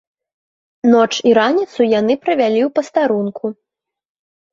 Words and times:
Ноч 0.93 1.09
і 1.31 1.33
раніцу 1.39 1.87
яны 1.99 2.13
правялі 2.23 2.57
ў 2.67 2.69
пастарунку. 2.79 3.45